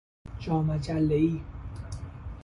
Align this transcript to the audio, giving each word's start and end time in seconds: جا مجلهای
جا 0.39 0.53
مجلهای 0.61 1.41